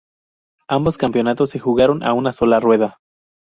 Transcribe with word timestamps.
Ambos 0.67 0.97
campeonatos 0.97 1.51
se 1.51 1.59
jugaron 1.59 2.01
a 2.01 2.13
una 2.13 2.31
sola 2.33 2.59
rueda. 2.59 2.97